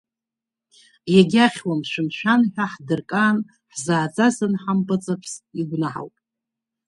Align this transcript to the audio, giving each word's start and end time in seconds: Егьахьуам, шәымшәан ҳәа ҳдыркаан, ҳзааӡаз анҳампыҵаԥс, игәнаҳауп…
Егьахьуам, 1.17 1.81
шәымшәан 1.89 2.41
ҳәа 2.53 2.65
ҳдыркаан, 2.73 3.37
ҳзааӡаз 3.73 4.37
анҳампыҵаԥс, 4.45 5.33
игәнаҳауп… 5.59 6.15